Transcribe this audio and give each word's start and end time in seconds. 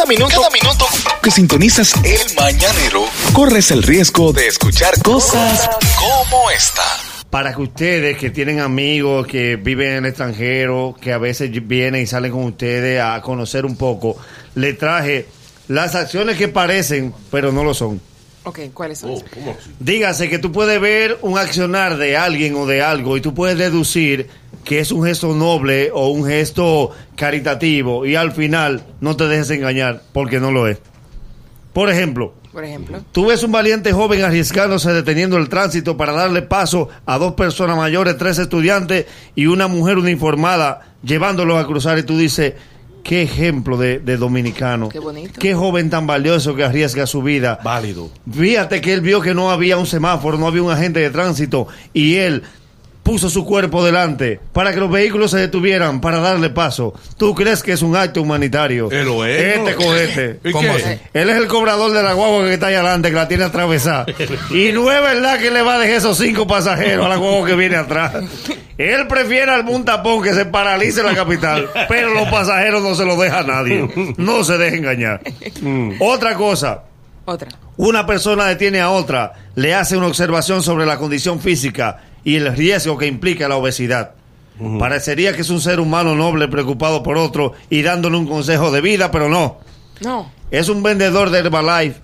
Cada 0.00 0.08
minuto, 0.08 0.34
cada 0.34 0.48
minuto 0.48 0.86
que 1.22 1.30
sintonizas 1.30 1.92
el 2.02 2.34
mañanero, 2.34 3.04
corres 3.34 3.70
el 3.70 3.82
riesgo 3.82 4.32
de 4.32 4.46
escuchar 4.46 4.94
cosas 5.02 5.68
como 5.98 6.50
esta. 6.50 6.82
Para 7.28 7.54
que 7.54 7.60
ustedes 7.60 8.16
que 8.16 8.30
tienen 8.30 8.60
amigos 8.60 9.26
que 9.26 9.56
viven 9.56 9.88
en 9.88 9.96
el 9.98 10.06
extranjero, 10.06 10.96
que 10.98 11.12
a 11.12 11.18
veces 11.18 11.50
vienen 11.68 12.00
y 12.00 12.06
salen 12.06 12.32
con 12.32 12.44
ustedes 12.44 12.98
a 12.98 13.20
conocer 13.20 13.66
un 13.66 13.76
poco, 13.76 14.16
le 14.54 14.72
traje 14.72 15.26
las 15.68 15.94
acciones 15.94 16.38
que 16.38 16.48
parecen, 16.48 17.12
pero 17.30 17.52
no 17.52 17.62
lo 17.62 17.74
son. 17.74 18.00
Ok, 18.44 18.60
¿cuáles 18.72 19.00
son? 19.00 19.10
Oh, 19.10 19.22
Dígase 19.80 20.30
que 20.30 20.38
tú 20.38 20.50
puedes 20.50 20.80
ver 20.80 21.18
un 21.20 21.36
accionar 21.36 21.98
de 21.98 22.16
alguien 22.16 22.54
o 22.54 22.64
de 22.64 22.80
algo 22.80 23.18
y 23.18 23.20
tú 23.20 23.34
puedes 23.34 23.58
deducir 23.58 24.30
que 24.64 24.80
es 24.80 24.92
un 24.92 25.04
gesto 25.04 25.34
noble 25.34 25.90
o 25.92 26.08
un 26.08 26.26
gesto 26.26 26.90
caritativo 27.16 28.06
y 28.06 28.16
al 28.16 28.32
final 28.32 28.84
no 29.00 29.16
te 29.16 29.26
dejes 29.28 29.50
engañar 29.50 30.02
porque 30.12 30.40
no 30.40 30.50
lo 30.50 30.66
es. 30.66 30.78
Por 31.72 31.88
ejemplo, 31.88 32.34
Por 32.52 32.64
ejemplo. 32.64 33.02
Tú 33.12 33.26
ves 33.26 33.42
un 33.44 33.52
valiente 33.52 33.92
joven 33.92 34.22
arriesgándose 34.22 34.92
deteniendo 34.92 35.36
el 35.36 35.48
tránsito 35.48 35.96
para 35.96 36.12
darle 36.12 36.42
paso 36.42 36.88
a 37.06 37.16
dos 37.16 37.34
personas 37.34 37.76
mayores, 37.76 38.16
tres 38.16 38.38
estudiantes 38.38 39.06
y 39.36 39.46
una 39.46 39.68
mujer 39.68 39.98
uniformada 39.98 40.94
llevándolos 41.02 41.62
a 41.62 41.66
cruzar 41.66 41.98
y 41.98 42.02
tú 42.02 42.18
dices, 42.18 42.54
qué 43.04 43.22
ejemplo 43.22 43.76
de, 43.76 44.00
de 44.00 44.16
dominicano. 44.16 44.88
Qué 44.88 44.98
bonito. 44.98 45.38
Qué 45.38 45.54
joven 45.54 45.90
tan 45.90 46.06
valioso 46.06 46.54
que 46.54 46.64
arriesga 46.64 47.06
su 47.06 47.22
vida. 47.22 47.60
Válido. 47.62 48.10
Fíjate 48.30 48.80
que 48.80 48.92
él 48.92 49.00
vio 49.00 49.20
que 49.20 49.32
no 49.32 49.50
había 49.50 49.76
un 49.76 49.86
semáforo, 49.86 50.36
no 50.36 50.46
había 50.46 50.62
un 50.62 50.72
agente 50.72 51.00
de 51.00 51.10
tránsito 51.10 51.68
y 51.92 52.16
él 52.16 52.42
puso 53.10 53.28
su 53.28 53.44
cuerpo 53.44 53.84
delante 53.84 54.38
para 54.52 54.72
que 54.72 54.78
los 54.78 54.88
vehículos 54.88 55.32
se 55.32 55.38
detuvieran 55.38 56.00
para 56.00 56.20
darle 56.20 56.48
paso. 56.48 56.94
¿Tú 57.16 57.34
crees 57.34 57.60
que 57.60 57.72
es 57.72 57.82
un 57.82 57.96
acto 57.96 58.22
humanitario? 58.22 58.88
Lo 58.88 59.24
es, 59.24 59.58
Este. 59.58 60.38
¿Y 60.48 60.52
¿Cómo 60.52 60.72
así? 60.72 60.96
Él 61.12 61.28
es 61.28 61.36
el 61.36 61.48
cobrador 61.48 61.90
de 61.90 62.04
la 62.04 62.12
guagua 62.12 62.44
que 62.44 62.54
está 62.54 62.68
ahí 62.68 62.74
adelante, 62.74 63.08
que 63.08 63.16
la 63.16 63.26
tiene 63.26 63.42
atravesada. 63.42 64.06
y 64.50 64.70
no 64.70 64.92
es 64.92 65.02
verdad 65.02 65.40
que 65.40 65.50
le 65.50 65.60
va 65.62 65.74
a 65.74 65.78
dejar 65.80 65.96
esos 65.96 66.18
cinco 66.18 66.46
pasajeros 66.46 67.04
a 67.04 67.08
la 67.08 67.16
guagua 67.16 67.48
que 67.48 67.56
viene 67.56 67.74
atrás. 67.74 68.12
Él 68.78 69.08
prefiere 69.08 69.50
algún 69.50 69.84
tapón 69.84 70.22
que 70.22 70.32
se 70.32 70.46
paralice 70.46 71.02
la 71.02 71.16
capital, 71.16 71.68
pero 71.88 72.14
los 72.14 72.28
pasajeros 72.28 72.80
no 72.80 72.94
se 72.94 73.04
los 73.04 73.18
deja 73.18 73.40
a 73.40 73.42
nadie. 73.42 73.90
No 74.18 74.44
se 74.44 74.56
deje 74.56 74.76
engañar. 74.76 75.20
Otra 75.98 76.34
cosa, 76.34 76.84
Otra. 77.24 77.48
una 77.76 78.06
persona 78.06 78.46
detiene 78.46 78.80
a 78.80 78.90
otra, 78.90 79.34
le 79.54 79.74
hace 79.74 79.96
una 79.96 80.06
observación 80.06 80.62
sobre 80.62 80.86
la 80.86 80.98
condición 80.98 81.40
física 81.40 82.02
y 82.24 82.36
el 82.36 82.56
riesgo 82.56 82.98
que 82.98 83.06
implica 83.06 83.48
la 83.48 83.56
obesidad. 83.56 84.12
Parecería 84.78 85.34
que 85.34 85.40
es 85.40 85.48
un 85.48 85.60
ser 85.60 85.80
humano 85.80 86.14
noble 86.14 86.46
preocupado 86.48 87.02
por 87.02 87.16
otro 87.16 87.54
y 87.70 87.80
dándole 87.80 88.18
un 88.18 88.26
consejo 88.26 88.70
de 88.70 88.82
vida, 88.82 89.10
pero 89.10 89.28
no. 89.30 89.58
No. 90.00 90.30
Es 90.50 90.68
un 90.68 90.82
vendedor 90.82 91.30
de 91.30 91.38
Herbalife 91.38 92.00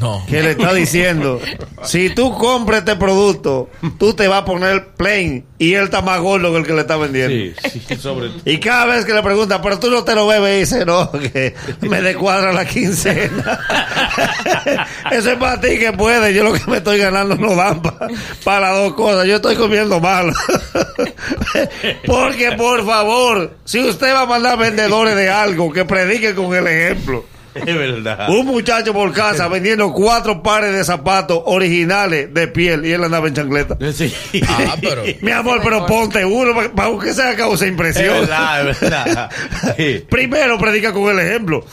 No. 0.00 0.24
que 0.28 0.40
le 0.42 0.50
está 0.52 0.72
diciendo, 0.72 1.40
si 1.82 2.10
tú 2.10 2.32
compras 2.36 2.80
este 2.80 2.94
producto, 2.96 3.68
tú 3.98 4.12
te 4.14 4.28
vas 4.28 4.42
a 4.42 4.44
poner 4.44 4.88
plain 4.92 5.44
y 5.58 5.74
él 5.74 5.84
está 5.84 6.00
más 6.02 6.20
gordo 6.20 6.52
que 6.52 6.58
el 6.58 6.66
que 6.66 6.74
le 6.74 6.82
está 6.82 6.96
vendiendo. 6.96 7.60
Sí, 7.62 7.80
sí, 7.88 7.96
sobre 7.96 8.30
Y 8.44 8.58
cada 8.60 8.84
vez 8.86 9.04
que 9.04 9.12
le 9.14 9.22
pregunta, 9.22 9.60
pero 9.60 9.80
tú 9.80 9.90
no 9.90 10.04
te 10.04 10.14
lo 10.14 10.26
bebes, 10.28 10.70
dice, 10.70 10.84
no, 10.86 11.10
que 11.10 11.54
me 11.80 12.00
descuadra 12.02 12.52
la 12.52 12.64
quincena. 12.66 13.58
Eso 15.10 15.32
es 15.32 15.36
para 15.38 15.60
ti 15.60 15.78
que 15.78 15.92
puede. 15.92 16.32
Yo 16.34 16.44
lo 16.44 16.52
que 16.52 16.70
me 16.70 16.76
estoy 16.76 16.98
ganando 16.98 17.34
no 17.34 17.56
dan 17.56 17.82
pa- 17.82 18.06
para 18.44 18.70
dos 18.70 18.94
cosas. 18.94 19.26
Yo 19.26 19.36
estoy 19.36 19.56
comiendo 19.56 19.98
mal. 19.98 20.32
Porque, 22.06 22.52
por 22.52 22.84
favor, 22.86 23.56
si 23.64 23.80
usted 23.80 24.14
va 24.14 24.22
a 24.22 24.26
mandar 24.26 24.58
vendedores 24.58 25.16
de 25.16 25.28
algo, 25.30 25.72
que 25.72 25.84
predique 25.84 26.34
con 26.34 26.54
el 26.54 26.66
ejemplo. 26.66 27.24
Es 27.66 27.76
verdad. 27.76 28.28
Un 28.30 28.46
muchacho 28.46 28.92
por 28.92 29.12
casa 29.12 29.48
vendiendo 29.48 29.92
cuatro 29.92 30.42
pares 30.42 30.72
de 30.74 30.84
zapatos 30.84 31.42
originales 31.46 32.32
de 32.32 32.48
piel 32.48 32.84
y 32.86 32.92
él 32.92 33.04
andaba 33.04 33.28
en 33.28 33.34
chancleta. 33.34 33.76
Sí. 33.92 34.12
Ah, 34.48 34.76
pero. 34.80 35.02
Mi 35.22 35.30
amor, 35.30 35.60
pero 35.62 35.86
ponte 35.86 36.24
uno 36.24 36.54
para, 36.54 36.72
para 36.72 36.98
que 36.98 37.12
sea 37.14 37.34
causa 37.36 37.64
Es 37.64 37.70
impresión. 37.70 38.20
verdad, 38.20 38.70
es 38.70 38.80
verdad. 38.80 39.30
Sí. 39.76 40.04
Primero 40.08 40.58
predica 40.58 40.92
con 40.92 41.10
el 41.10 41.18
ejemplo. 41.26 41.64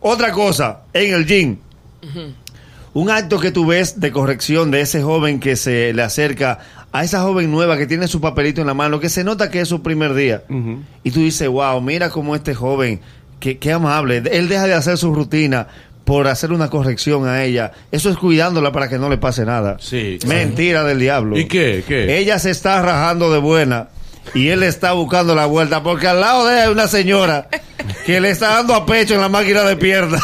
Otra 0.00 0.32
cosa, 0.32 0.82
en 0.92 1.14
el 1.14 1.26
gym. 1.26 1.56
Un 2.94 3.10
acto 3.10 3.38
que 3.40 3.50
tú 3.50 3.64
ves 3.66 4.00
de 4.00 4.10
corrección 4.12 4.70
de 4.70 4.82
ese 4.82 5.02
joven 5.02 5.40
que 5.40 5.56
se 5.56 5.94
le 5.94 6.02
acerca 6.02 6.58
a 6.92 7.04
esa 7.04 7.22
joven 7.22 7.50
nueva 7.50 7.78
que 7.78 7.86
tiene 7.86 8.06
su 8.06 8.20
papelito 8.20 8.60
en 8.60 8.66
la 8.66 8.74
mano, 8.74 9.00
que 9.00 9.08
se 9.08 9.24
nota 9.24 9.50
que 9.50 9.62
es 9.62 9.68
su 9.68 9.82
primer 9.82 10.12
día. 10.12 10.42
Y 11.02 11.10
tú 11.10 11.20
dices, 11.20 11.48
wow, 11.48 11.80
mira 11.80 12.10
cómo 12.10 12.34
este 12.36 12.54
joven, 12.54 13.00
qué, 13.42 13.58
qué 13.58 13.72
amable. 13.72 14.22
Él 14.30 14.48
deja 14.48 14.66
de 14.66 14.74
hacer 14.74 14.96
su 14.96 15.12
rutina 15.12 15.66
por 16.04 16.28
hacer 16.28 16.52
una 16.52 16.70
corrección 16.70 17.28
a 17.28 17.44
ella. 17.44 17.72
Eso 17.90 18.08
es 18.08 18.16
cuidándola 18.16 18.72
para 18.72 18.88
que 18.88 18.98
no 18.98 19.08
le 19.08 19.18
pase 19.18 19.44
nada. 19.44 19.76
Sí. 19.80 20.18
Mentira 20.26 20.84
del 20.84 21.00
diablo. 21.00 21.36
¿Y 21.36 21.46
qué? 21.46 21.84
¿Qué? 21.86 22.18
Ella 22.18 22.38
se 22.38 22.50
está 22.50 22.80
rajando 22.80 23.32
de 23.32 23.38
buena 23.38 23.88
y 24.34 24.48
él 24.48 24.62
está 24.62 24.92
buscando 24.92 25.34
la 25.34 25.46
vuelta 25.46 25.82
porque 25.82 26.06
al 26.06 26.20
lado 26.20 26.46
de 26.46 26.54
ella 26.54 26.64
hay 26.64 26.72
una 26.72 26.86
señora 26.86 27.48
que 28.06 28.20
le 28.20 28.30
está 28.30 28.50
dando 28.50 28.74
a 28.74 28.86
pecho 28.86 29.14
en 29.14 29.20
la 29.20 29.28
máquina 29.28 29.62
de 29.64 29.76
piernas. 29.76 30.22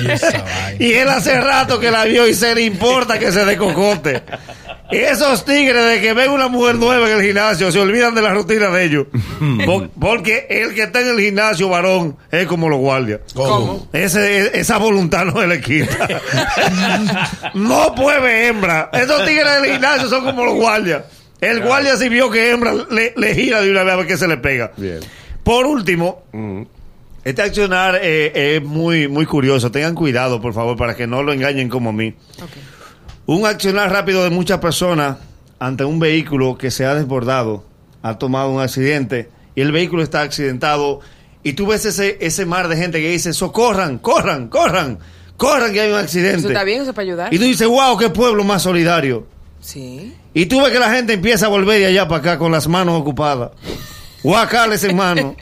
Oye, 0.00 0.14
esa 0.14 0.42
vaina. 0.42 0.74
y 0.80 0.92
él 0.92 1.08
hace 1.08 1.40
rato 1.40 1.78
que 1.78 1.90
la 1.90 2.04
vio 2.04 2.26
y 2.26 2.34
se 2.34 2.54
le 2.54 2.62
importa 2.62 3.18
que 3.18 3.30
se 3.30 3.44
decocote. 3.44 4.22
Esos 4.90 5.44
tigres 5.44 5.84
de 5.84 6.00
que 6.00 6.14
ven 6.14 6.30
una 6.30 6.48
mujer 6.48 6.76
nueva 6.76 7.10
en 7.10 7.18
el 7.18 7.22
gimnasio 7.24 7.70
se 7.70 7.78
olvidan 7.78 8.14
de 8.14 8.22
la 8.22 8.32
rutina 8.32 8.68
de 8.70 8.84
ellos. 8.84 9.06
Por- 9.66 9.90
porque 9.90 10.46
el 10.48 10.74
que 10.74 10.84
está 10.84 11.00
en 11.02 11.08
el 11.08 11.20
gimnasio 11.20 11.68
varón 11.68 12.16
es 12.30 12.46
como 12.46 12.68
los 12.68 12.78
guardias. 12.78 13.20
¿Cómo? 13.34 13.86
Ese, 13.92 14.58
esa 14.58 14.78
voluntad 14.78 15.24
no 15.26 15.40
se 15.40 15.46
le 15.46 15.60
quita. 15.60 16.08
no 17.54 17.94
puede 17.94 18.46
hembra. 18.48 18.90
Esos 18.92 19.24
tigres 19.26 19.60
del 19.60 19.72
gimnasio 19.72 20.08
son 20.08 20.24
como 20.24 20.44
los 20.44 20.54
guardias. 20.54 21.04
El 21.40 21.62
guardia 21.62 21.96
si 21.96 22.08
vio 22.08 22.30
que 22.30 22.50
hembra 22.50 22.72
le, 22.90 23.12
le 23.16 23.34
gira 23.34 23.60
de 23.60 23.70
una 23.70 23.84
vez 23.84 23.92
a 23.92 23.96
ver 23.96 24.06
qué 24.06 24.16
se 24.16 24.26
le 24.26 24.38
pega. 24.38 24.72
Bien. 24.76 25.00
Por 25.44 25.66
último, 25.66 26.24
este 27.24 27.42
accionar 27.42 28.00
eh, 28.02 28.56
es 28.56 28.62
muy, 28.62 29.06
muy 29.08 29.24
curioso. 29.26 29.70
Tengan 29.70 29.94
cuidado, 29.94 30.40
por 30.40 30.52
favor, 30.52 30.76
para 30.76 30.96
que 30.96 31.06
no 31.06 31.22
lo 31.22 31.32
engañen 31.32 31.68
como 31.68 31.90
a 31.90 31.92
mí. 31.92 32.14
Ok. 32.42 32.50
Un 33.28 33.44
accionar 33.44 33.92
rápido 33.92 34.24
de 34.24 34.30
muchas 34.30 34.56
personas 34.56 35.18
ante 35.58 35.84
un 35.84 35.98
vehículo 35.98 36.56
que 36.56 36.70
se 36.70 36.86
ha 36.86 36.94
desbordado, 36.94 37.62
ha 38.00 38.16
tomado 38.16 38.48
un 38.48 38.62
accidente 38.62 39.28
y 39.54 39.60
el 39.60 39.70
vehículo 39.70 40.02
está 40.02 40.22
accidentado 40.22 41.00
y 41.42 41.52
tú 41.52 41.66
ves 41.66 41.84
ese, 41.84 42.16
ese 42.22 42.46
mar 42.46 42.68
de 42.68 42.78
gente 42.78 43.02
que 43.02 43.10
dice, 43.10 43.34
socorran, 43.34 43.98
corran, 43.98 44.48
corran, 44.48 44.98
corran 45.36 45.74
que 45.74 45.82
hay 45.82 45.92
un 45.92 45.98
accidente. 45.98 46.38
¿Eso 46.38 46.48
está 46.48 46.64
bien? 46.64 46.80
¿Eso 46.80 46.88
es 46.92 46.96
para 46.96 47.02
ayudar? 47.02 47.34
Y 47.34 47.38
tú 47.38 47.44
dices, 47.44 47.68
wow, 47.68 47.98
qué 47.98 48.08
pueblo 48.08 48.44
más 48.44 48.62
solidario. 48.62 49.26
Sí. 49.60 50.16
Y 50.32 50.46
tú 50.46 50.62
ves 50.62 50.72
que 50.72 50.78
la 50.78 50.90
gente 50.90 51.12
empieza 51.12 51.44
a 51.44 51.48
volver 51.50 51.80
de 51.80 51.86
allá 51.88 52.08
para 52.08 52.20
acá 52.20 52.38
con 52.38 52.50
las 52.50 52.66
manos 52.66 52.98
ocupadas. 52.98 53.50
Guacales 54.22 54.84
en 54.84 54.96
mano, 54.96 55.36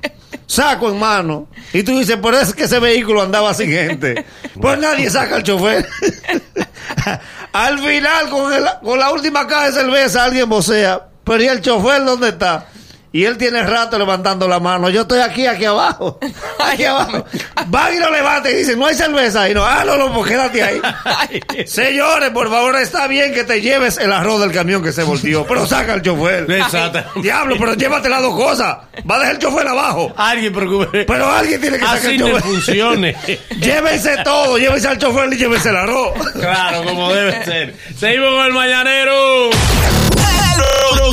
saco 0.48 0.90
en 0.90 0.98
mano. 0.98 1.46
Y 1.72 1.84
tú 1.84 1.96
dices, 1.96 2.16
por 2.16 2.34
eso 2.34 2.46
es 2.46 2.54
que 2.54 2.64
ese 2.64 2.80
vehículo 2.80 3.22
andaba 3.22 3.54
sin 3.54 3.70
gente. 3.70 4.24
Pues 4.60 4.76
nadie 4.76 5.08
saca 5.08 5.36
al 5.36 5.44
chofer. 5.44 5.86
al 7.64 7.78
final, 7.78 8.28
con, 8.30 8.52
el- 8.52 8.66
con 8.82 8.98
la 8.98 9.10
última 9.10 9.46
caja 9.46 9.66
de 9.66 9.72
cerveza, 9.72 10.24
alguien 10.24 10.48
vocea. 10.48 11.00
Pero 11.24 11.42
¿y 11.42 11.46
el 11.46 11.60
chofer 11.60 12.04
dónde 12.04 12.28
está? 12.28 12.66
Y 13.12 13.24
él 13.24 13.38
tiene 13.38 13.62
rato 13.62 13.98
levantando 13.98 14.46
la 14.46 14.60
mano. 14.60 14.90
Yo 14.90 15.02
estoy 15.02 15.20
aquí, 15.20 15.46
aquí 15.46 15.64
abajo. 15.64 16.18
Aquí 16.58 16.84
abajo. 16.84 17.24
Van 17.68 17.94
y 17.94 17.98
lo 17.98 18.10
levantan 18.10 18.52
y 18.52 18.56
dicen, 18.56 18.78
no 18.78 18.86
hay 18.86 18.94
cerveza. 18.94 19.48
Y 19.48 19.54
no, 19.54 19.64
ah, 19.64 19.84
no, 19.86 19.96
no, 19.96 20.12
pues 20.12 20.30
quédate 20.30 20.62
ahí. 20.62 20.80
Señores, 21.66 22.30
por 22.30 22.50
favor, 22.50 22.76
está 22.76 23.06
bien 23.06 23.32
que 23.32 23.44
te 23.44 23.60
lleves 23.60 23.96
el 23.98 24.12
arroz 24.12 24.40
del 24.40 24.52
camión 24.52 24.82
que 24.82 24.92
se 24.92 25.02
volteó, 25.04 25.46
pero 25.46 25.64
saca 25.66 25.92
al 25.94 26.02
chofer. 26.02 26.44
Exacto. 26.50 27.20
Diablo, 27.20 27.56
pero 27.58 27.74
llévate 27.74 28.08
las 28.08 28.20
dos 28.20 28.34
cosas. 28.34 28.76
Va 29.08 29.16
a 29.16 29.18
dejar 29.20 29.34
el 29.36 29.40
chofer 29.40 29.68
abajo. 29.68 30.12
Alguien 30.16 30.52
preocupe. 30.52 31.04
Pero 31.04 31.30
alguien 31.30 31.60
tiene 31.60 31.78
que 31.78 31.84
sacar 31.84 31.98
Así 31.98 32.06
el 32.08 32.18
chofer. 32.20 32.42
funcione. 32.42 33.16
Llévense 33.60 34.16
todo, 34.24 34.58
llévense 34.58 34.88
al 34.88 34.98
chofer 34.98 35.32
y 35.32 35.36
llévense 35.36 35.68
el 35.70 35.76
arroz. 35.76 36.12
claro, 36.32 36.82
como 36.84 37.12
debe 37.14 37.44
ser. 37.44 37.74
Seguimos 37.96 38.30
con 38.30 38.46
el 38.46 38.52
mañanero. 38.52 39.50